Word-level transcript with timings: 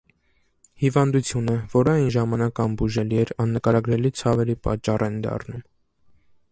Հիվանդությունը, 0.83 1.57
որը 1.73 1.93
այն 1.99 2.09
ժամանակ 2.15 2.63
անբուժելի 2.65 3.21
էր, 3.25 3.33
աննկարագրելի 3.45 4.15
ցավերի 4.23 4.59
պատճառ 4.69 5.07
են 5.11 5.23
դառնում։ 5.29 5.65